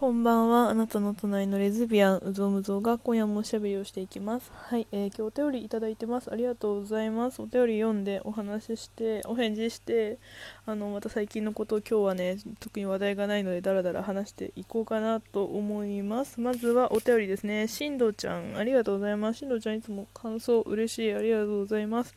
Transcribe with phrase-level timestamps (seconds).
[0.00, 0.70] こんばんは。
[0.70, 4.50] あなたの隣のレズビアン、うぞうむぞが今夜もおしゃべりをしていきます。
[4.54, 6.32] はい、えー今日お便りいただいてます。
[6.32, 7.42] ありがとうございます。
[7.42, 10.18] お便り読んでお話しして、お返事して、
[10.64, 16.40] あの、また最近のことを今日はね、特に話題がないのでだらだら話していこうかなと思います。
[16.40, 17.68] まずはお便りですね。
[17.68, 19.40] しんどちゃん、ありがとうございます。
[19.40, 21.12] しんどちゃんいつも感想嬉しい。
[21.12, 22.14] ありがとうございます。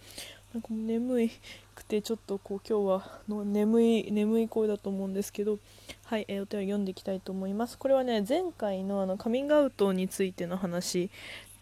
[0.53, 1.31] なんか眠い
[1.73, 5.57] くてちょっとこう今日はの眠い眠い声だと思うんですけど
[6.05, 7.77] はい、えーお便り読んでいきたいと思います。
[7.77, 11.09] これはね前回のあのカミングアウトについての話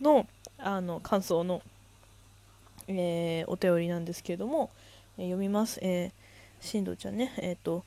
[0.01, 1.61] のあの感想の、
[2.87, 4.69] えーお便りなんですけれども、
[5.17, 7.33] えー読みます、えー、しんどちゃんね。
[7.37, 7.85] えっ、と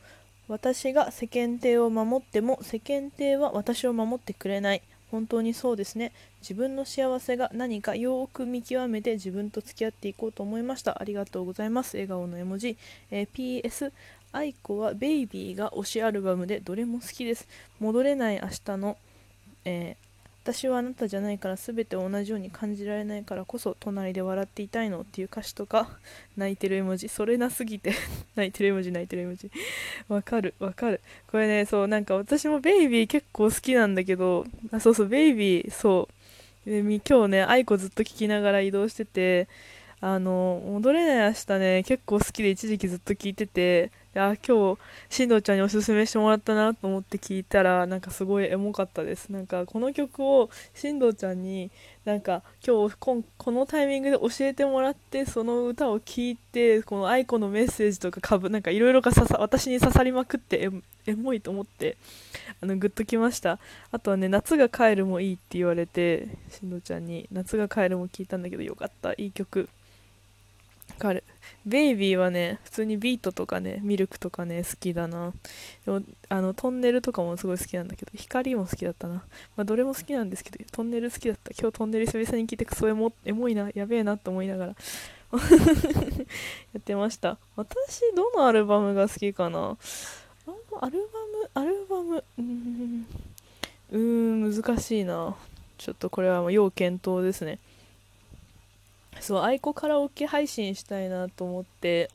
[0.48, 4.82] 私が世間体を守っても世間体は私を守ってくれない。
[5.14, 6.10] 本当にそうですね。
[6.40, 11.00] 自分の幸せが何かよく見極めて自分と付き合っていこうと思いました。
[11.00, 11.96] ありがとうございます。
[11.96, 12.76] 笑顔の絵文字、
[13.12, 13.92] えー PS
[14.32, 17.46] 愛子はベイビーが推しアルバムでどれも好きです。
[17.78, 18.96] 戻れない明日の、
[19.64, 19.96] え
[20.44, 25.88] 私はあなたじゃないから全て同じように感じられないからこそ隣で笑っていたいのっていう歌詞とか
[26.36, 27.08] 泣いてる絵文字。
[27.08, 27.94] それなすぎて。
[28.36, 29.50] 泣いてる絵文字泣いてる絵文字。
[30.06, 31.00] わかるわかる。
[31.28, 36.10] これねそうなんか私もベイビー結構好きなんだけどあそうそうベイビーそ
[36.66, 36.70] う。
[36.70, 39.48] で今日ね愛子ずっと聞きながら移動してて
[40.02, 44.78] あの戻れない明日ね結構好きで一時期ずっと聞いててであ今日
[45.10, 49.30] 進藤ちゃんにおすすめしてもらったなと思って聞いたらなんかすごいエモかったです。
[49.30, 51.72] なんかこの曲を進藤ちゃんに
[52.04, 60.70] なんか今日ここのタイミングで教えてもらってその歌を聴いてこの愛子のメッセージとかかぶなんかいろいろが刺さ私に刺さりまくって
[61.06, 61.96] エモいと思って
[62.62, 63.58] あのグッときました。
[63.90, 69.12] あとはね夏が帰るもいいって言われて進藤ちゃんに夏が帰るも聞いたんだけどよかった。
[69.14, 69.68] いい曲。
[70.98, 71.24] かる。
[71.66, 75.32] ベイビーはね普通にビートとかねミルクとかね好きだな。
[75.86, 79.14] でもあのトンネルとかもすごい好きなんだけど光も好きだったな。
[79.56, 81.52] まあどれも好きなんですけどトンネル好きだった。
[81.58, 84.74] 今日トンネル久々に聞いてクソエモエモいなやべえなって思いながら
[85.32, 87.38] やってました。
[87.56, 89.76] 私どのアルバムが好きかな？
[90.80, 93.06] アルバムアルバムうん
[93.90, 95.34] うーん難しいな。
[95.78, 97.58] ちょっとこれはもう要検討ですね。
[99.20, 102.10] そう愛子カラオケ配信したいなと思って。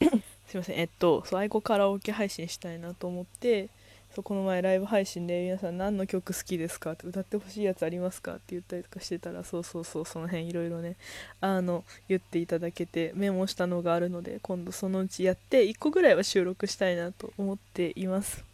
[0.48, 0.76] すいません。
[0.78, 3.68] えっとそう愛子カラオケ配信したいなと思って。
[4.14, 10.96] そうこの前ライブ配信で皆さん何の曲好きですかって歌ってほしいやつありますかって言ったりとかしてたらそうそうそうその辺いろいろね
[11.40, 18.49] あの言っていただけてメモしたのがあるので今度そのうちやって1個ぐらいは収録したいなと思っています。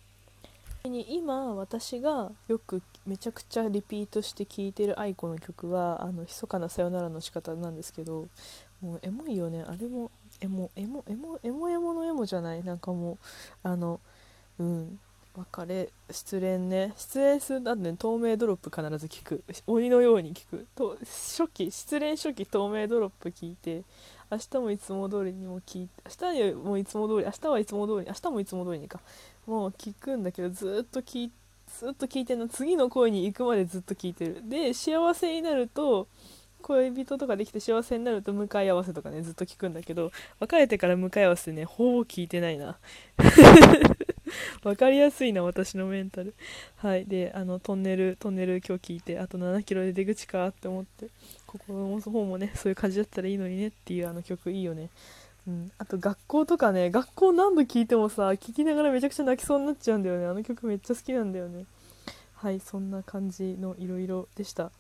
[0.86, 8.28] 今私がよくめちゃくちゃリピートして聴いてる愛子の曲は「あの密かなさよなら」の仕方なんですけど
[8.80, 9.62] もうエモいよね。
[9.62, 10.10] あれも
[10.40, 12.62] エモエモエモエモエモのエモじゃない。
[12.64, 13.18] なんかもう
[13.62, 14.00] あの
[14.58, 15.00] うん。
[15.36, 16.94] 別れ失恋ね。
[16.96, 19.44] 失恋するだってね透明ドロップ必ず聞く。
[19.66, 20.66] 鬼のように聞く。
[20.74, 23.82] と初期失恋初期透明ドロップ聞いて
[24.30, 29.00] 明日もいつも通りにも聞いて明日もいつも通り明日はいつも通り明日もいつも通りにか。
[29.46, 31.32] もう聞くんだけどずっと聞い
[31.78, 32.48] ずっと聞いてるの。
[32.48, 34.42] 次の声に行くまでずっと聞いてる。
[34.48, 36.08] で幸せになると
[36.62, 40.10] 恋人とかできて幸せになると向かい合わせとかねずっと聞くんだけど
[40.40, 42.78] 別れてから向かい合わせねほぼ聞いてないな。
[44.64, 46.34] わかりやすいな私のメンタル。
[46.76, 47.06] はい。
[47.06, 51.08] であのトンネルトンネル今日聞いてあと7キロで出口かって思って
[51.46, 54.90] ここの方もねそういう感じだったらいいのにねっていうあの曲いいよね。
[55.46, 60.26] うん、あと学校とかね学校何度聴いてもさ聴きながらめちゃくちゃ泣きそうになっちゃうんだよね。
[60.26, 61.66] あの曲めっちゃ好きなんだよね。
[62.34, 62.60] はい。
[62.60, 64.70] そんな感じのいろいろでした。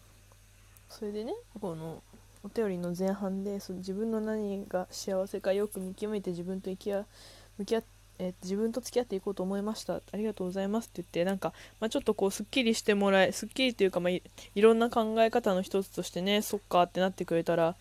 [0.88, 2.02] それでねこの
[2.42, 7.04] お便りの前半でその自分の何が幸せかよく見極めて自分と向き合
[7.58, 7.80] 向き合
[8.18, 9.96] えー自分と付き合っていこうと思いました。
[9.96, 14.22] ありがとうございますって言ってなんか、まあ、ちょっとこうすっきりしてもらえすっきりというか、まあ、い
[14.54, 17.74] いろんな考え方の一つとしてねそっかってなってくれたら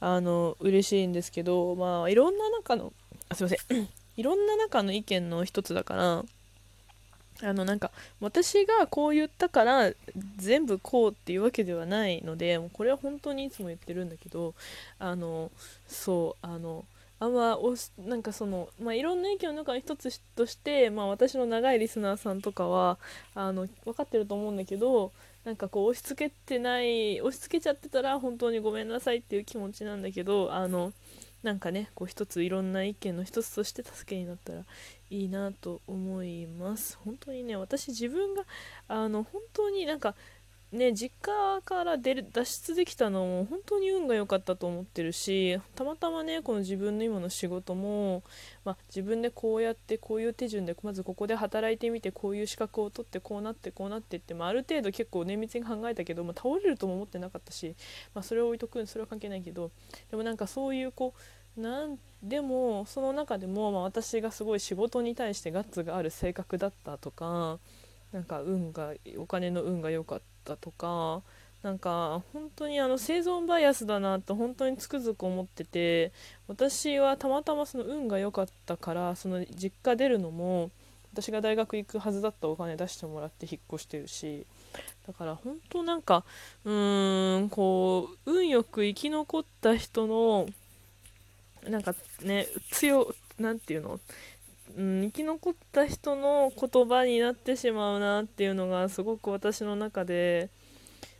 [0.00, 2.92] あの嬉しいんですけどまあいろんな中の
[3.28, 3.88] あすいません。
[4.16, 6.24] いろんな中の意見の一つだから
[7.42, 9.92] あのなんか私がこう言ったから
[10.36, 14.54] 全部こうっていうわけではないのでもうこれは本当にいつも言ってるんだけど
[14.98, 15.50] あの
[15.88, 16.84] そうあの
[17.20, 22.98] あんまおしなんかその、まあ、いろんな意見の中の一つとして、まあ、私の長いリスナーさんとかは
[23.34, 25.12] あの分かってると思うんだけど
[25.44, 30.94] なんかこう押し付けてない押し付けちゃってたら本当にごめんなさいっていう気持ちなんだけどあの
[31.42, 34.64] なんかねこう一ついろんな意見の一つとして助けになったら
[35.10, 36.98] いいなと思います。
[37.04, 38.44] 本当にね私自分が
[38.88, 40.14] あの本当になんか
[40.72, 48.22] ね実家から出る脱出できたのも本当に運が良かったと思ってるしたまたまねこの自分の今の仕事も、
[48.64, 57.74] まあ、自分でこうやってこういう手順でまずここで働いてみてこういう資格を取ってこうなってこうなってって、まあ、ある程度結構綿密に考えたけど、まあ、倒れるとも思ってなかったし、
[58.14, 59.70] まあ、それを置いとくそれは関係ないけど
[60.10, 67.58] でもなんかそういうこうなんでもその中でも、まあ、私がすごい仕事に対してガッツがある性格だったとか
[68.12, 71.22] なんか運がお金の運が良かったとか
[71.62, 76.12] なんか本当にあの生存バイアスだなと本当につくづく思ってて
[76.48, 80.70] 私はたまたまその運が良かったからその実家出るのも
[81.12, 84.46] 私が大学行くはずだったお金出してもらって引っ越してるし
[85.06, 86.24] だから本当なんか
[86.64, 90.48] うーんこう運よく生き残った人の
[91.68, 94.00] なんかね強なんていうの
[94.76, 100.50] うん、生き残った人の言葉になってしまうなっていうのがすごく私の中で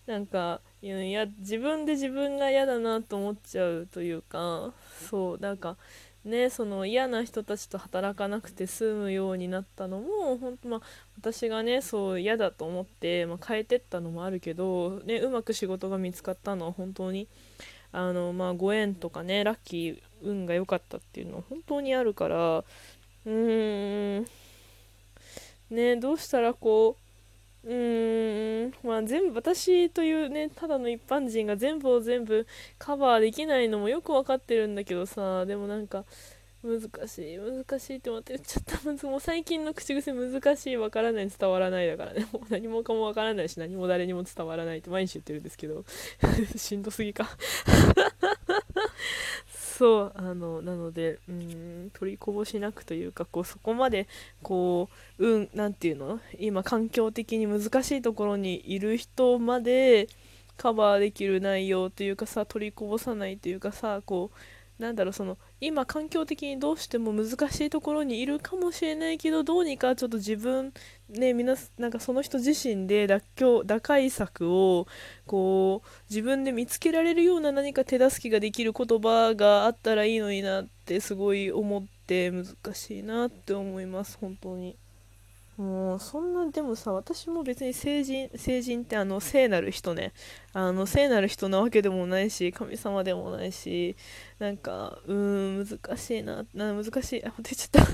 [0.07, 4.73] なんかいや自分で自分が嫌だなと思っちゃうというか
[5.09, 5.77] そうなんか
[6.25, 10.81] ねその嫌な人たちと働かなくて済むようになったのも本当まあ
[11.19, 17.29] 私がねそう嫌だと思って、まあ、変えてったのもあるけど、ね、うまく仕事が見つかったのは本当に
[17.93, 22.65] あの、まあ、ご縁とかねラッキー運が良かったっていうのは本当にあるから
[23.27, 24.27] うーん。
[25.71, 26.97] ねどうしたらこ
[27.65, 28.75] ううーん。
[28.85, 32.47] まあ全部私というねただの一般人が全部を全部
[32.79, 36.05] カバーできないのもよく分かってるんだけどさでもなんか
[36.65, 38.79] 難しい難しいって思って言っちゃった。
[39.09, 42.27] もう最近の口癖難しい分からない伝わらないだからね。
[42.33, 45.85] もう何もかも分からないし何も誰にも伝わらないって毎日言ってるんですけど。
[46.57, 47.29] しんどすぎか。
[49.81, 54.09] そうあのなのでうん取りこぼしなくというかこうそこまで
[54.43, 56.21] こううんていうの？
[56.39, 60.07] 今環境的に難しいところにいる人まで
[60.59, 64.31] カバーできる内容というかさ取りこぼさないというかさこ
[64.79, 70.73] うなんだろうその今環境的にどうしても難しいところにいるかもしれないけどどうにかちょっと自分
[71.11, 74.87] ね皆なんかその人自身で脱臼打開策を
[75.27, 84.77] こう自分で見つけられるような何か手助けができる言葉があったらいいのになってすごい思って難しいなって思います本当に。
[85.61, 90.15] もうそんなでもさ私も別に成人成人ってあの聖なる人ね。
[90.55, 93.95] あの聖なる人なわけでもないし神様でもないし
[94.39, 97.27] なんかうん難しいなな難しい。
[97.27, 97.87] あ出ちゃった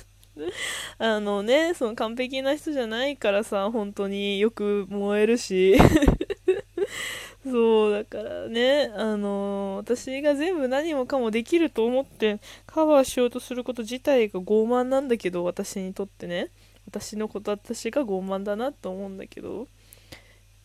[1.04, 5.76] あのねその完璧な人じゃないからさ本当によく燃えるし。
[7.44, 16.50] そうだからねあの私が全部何もかもできると思ってカバーしようとすること自体が傲慢なんだけど私にとってね。
[16.86, 19.66] 私のこと私が傲慢だなと思うんだけど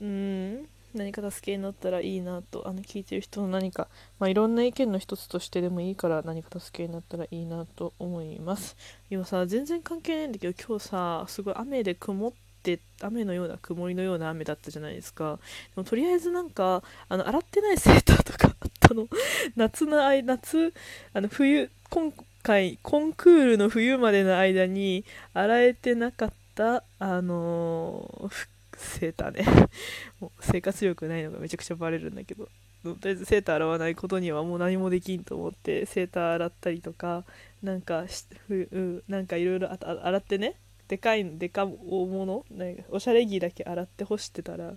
[0.01, 3.87] うん何か助けになったらいいなとあの聞いてる人の何か、
[4.19, 8.75] まあ、いろんな意見の一つとしてでもいいから何か助けになったらいいなと思います。
[9.09, 12.33] 今さ全然関係ないんだけど今日さすごい雨で曇っ
[12.63, 15.39] て雨のような曇りのような雨だったじゃないですか。
[15.75, 19.07] でもとりあえずなんかあの洗ってないセーターとかあったの。
[19.55, 20.73] 夏の間夏
[21.13, 29.45] あの冬今回コンクールの冬までの間に洗えてなかったあのー、セーターね。
[30.19, 32.49] もう生活力ないのがめちゃくちゃバレるんだけど。
[32.83, 37.25] とりあえずセーター洗わないことにはもう何もできんと思ってセーター洗ったりとか
[37.61, 40.55] なんかしふなんかいろいろ洗ってね。
[40.87, 44.73] でかいでか大物なんかおしゃれ着だけ洗って干してたら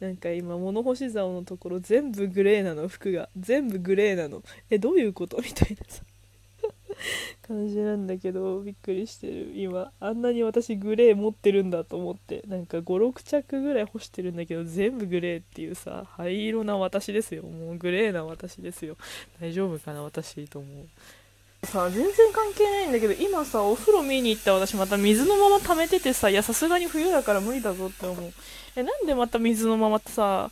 [0.00, 3.28] なんか今物干し竿のところ全部グレーなの服が。
[3.36, 4.42] 全部グレーなの。
[4.70, 5.36] えどういうこと？
[5.38, 6.02] みたいなさ。
[7.46, 9.52] 感じなんだけどびっくりしてる。
[9.54, 12.42] 今あんなに私グレー持ってるんだと思って。
[12.46, 17.42] なんか56着ぐらい干してるんだけど全部グレーっていうさ灰色な私ですよ。
[17.42, 18.96] もうグレーな私ですよ。
[19.40, 20.86] 大丈夫かな私と思う。
[21.66, 28.32] さあ全然関係ないんだけど今さお風呂見に行った私また水のまま溜めててさいやさすがに冬だから無理だぞって思う。
[28.76, 30.50] えなんでまた水のままってさ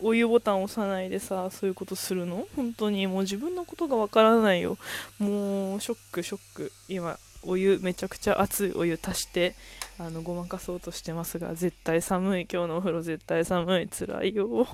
[0.00, 2.46] お湯ボタン押さないでさそういうことするの？
[2.56, 3.06] 本当に。
[3.06, 4.78] もう自分のことがわからないよ。
[5.18, 6.72] もうショックショック。
[6.88, 8.72] 今お湯めちゃくちゃ熱い。
[8.72, 9.54] お湯足して
[9.98, 12.46] あのごまかそうとしてますが絶対寒い。
[12.50, 13.88] 今日のお風呂絶対寒い。
[13.88, 14.46] 辛いよ。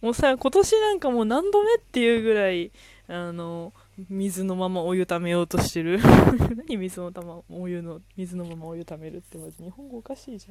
[0.00, 2.70] もうさ今年なんかもう何度目っていうぐらい
[3.08, 3.72] あの
[4.08, 6.00] 水のままお湯ためようとしてる。
[6.56, 10.48] 何水のたまお湯の水のままお湯ためるってマジ日本語おかしいじ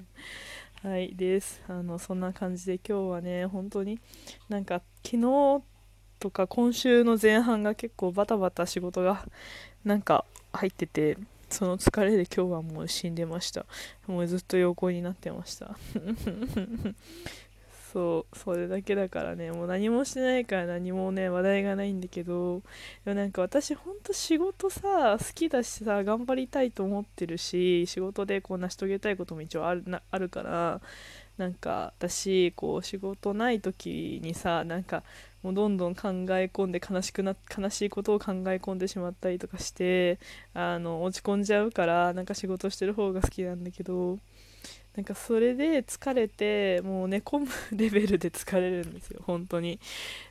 [0.83, 0.91] ゃん。
[0.91, 1.62] はいです。
[1.67, 4.00] あのそんな感じで今日はね本当に
[4.48, 5.63] なんか昨日
[6.19, 9.27] とか今週の前半が結構バタバタ仕事が
[9.83, 11.17] なんか入ってて
[11.50, 13.65] その疲れで今日はもう死んでました。
[14.07, 15.75] もうずっと横になってました。
[17.91, 19.51] そうそれだけだからね。
[19.51, 22.62] もう何もしてないから何もね話題がないんだけど。
[23.03, 30.81] でもなんか私ほんと仕事さ好きだしさ頑張りたいと思ってるし仕事でこう成し遂げたいことも一応あるなあるから。
[31.38, 35.03] なんか私こう仕事ない時にさなんか
[35.41, 40.19] もうどんどん考え込んで悲しくな悲しいことを考え込んでしまったりとかして
[40.53, 44.19] あの落ち込んじゃうからなんか仕事してる方が好きなんだけど。
[44.96, 49.80] なんかそれで疲れてもう寝込むレベルで疲れるんですよ本当に。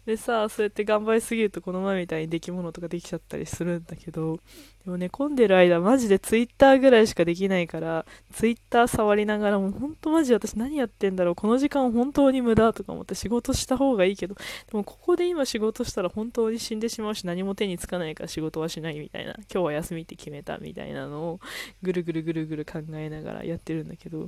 [0.04, 4.38] でさそうやって頑張りすぎるとこの前みたいに出来物とかできちゃったりするんだけど
[4.84, 14.40] でも寝込んでる間マジでツイッターぐらいしかできないからツイッター触りながらもう本当マジ私何やってんだろうこの時間本当に無駄とか思って仕事した方がいいけどで
[14.72, 19.34] もここで今仕事したら本当に死んでしまうし何も手につかないから仕事はしないみたいな。
[19.52, 21.40] 今日は休みって決めたみたいなのを
[21.82, 24.19] ぐるぐるぐるぐる考えながらやってるんだけど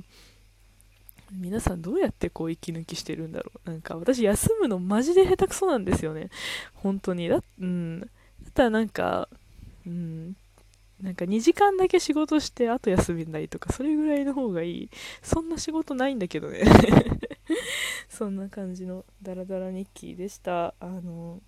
[1.31, 3.69] 皆さんどうやってこう息抜きしてるんだろう。
[3.69, 6.29] なんか私休むのマジで下手くそなんですよね。
[6.75, 7.27] 本当に。
[7.27, 9.27] だ,、うん、だったらなんか
[9.85, 10.35] うん。
[11.01, 14.89] なんか2時間だけ仕事してあと休みないとかそれぐらいの方がいい。
[15.21, 16.61] そんな仕事ないんだけどね。
[18.09, 20.75] そんな感じのダラダラ日記でした。
[20.79, 21.41] あの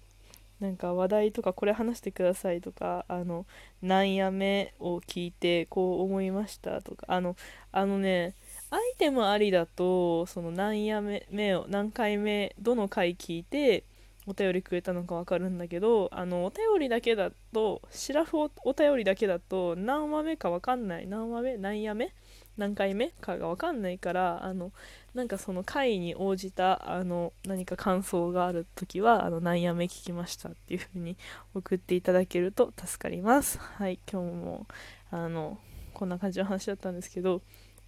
[0.60, 3.46] なんか話題とかこれ話してくださいとかあの
[3.82, 7.36] なんやめを聞いてこう思いましたとかあの
[7.72, 8.36] あのね
[8.72, 13.84] アイテムありだとその何やめ目を何回目どの回聞いて
[14.28, 21.08] お便りくれたのか分かるんだけどあのお便りだけだとシラフお便りだけだと何話目か分かんない。
[21.08, 21.58] 何話目？
[21.58, 22.12] 何や目
[22.58, 23.10] 何回目？
[23.10, 24.72] かが分かんないからあの
[25.15, 31.17] なんかその回に応じたあの何か感想がある時はあの何や目聞きましたっていう風に
[31.53, 33.57] 送っていただけると助かります。
[33.60, 34.67] はい今日も
[35.12, 35.57] あの
[35.93, 37.41] こんな感じの話だったんですけど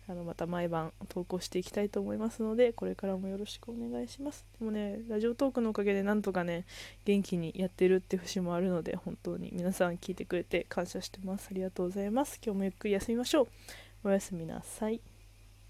[0.08, 4.46] あのまた毎晩投稿していきたいと思いますのでこれからもよろしくお願いします。
[4.58, 6.66] でもねラジオトークのおかげでなんとかね
[7.04, 11.50] 元気にやってるって節もあるので本当に皆さん聞いてくれて感謝してます。
[11.52, 12.40] ありがとうございます。
[12.42, 13.48] 今日もゆっくり休みましょう。
[14.06, 15.02] おやすみなさい。